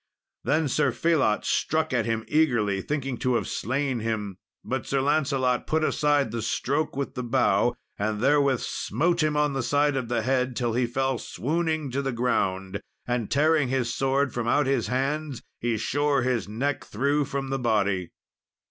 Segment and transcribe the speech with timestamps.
[0.43, 4.35] Then Sir Phelot struck at him eagerly, thinking to have slain him,
[4.65, 9.53] but Sir Lancelot put aside the stroke with the bough, and therewith smote him on
[9.53, 12.81] the side of the head, till he fell swooning to the ground.
[13.05, 17.59] And tearing his sword from out his hands, he shore his neck through from the
[17.59, 18.09] body.